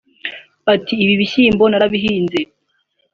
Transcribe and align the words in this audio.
Ati"Ibi 0.73 1.13
bishyimbo 1.21 1.63
narabihinze 1.67 2.39